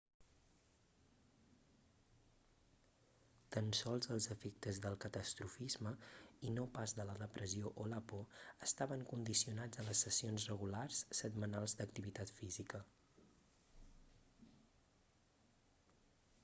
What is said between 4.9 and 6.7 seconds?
catastrofisme i no